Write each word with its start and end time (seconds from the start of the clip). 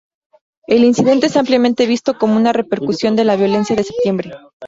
El 0.65 0.83
incidente 0.83 1.27
es 1.27 1.37
ampliamente 1.37 1.85
visto 1.85 2.17
como 2.17 2.35
una 2.35 2.53
repercusión 2.53 3.15
de 3.15 3.23
la 3.23 3.35
violencia 3.35 3.75
de 3.75 3.83
septiembre. 3.83 4.31